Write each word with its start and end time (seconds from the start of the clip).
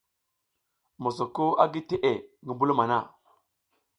Mosoko 1.01 1.45
a 1.63 1.65
gi 1.71 1.81
teʼe 1.89 2.11
ngi 2.43 2.53
mbulum 2.55 2.79
hana. 2.81 2.97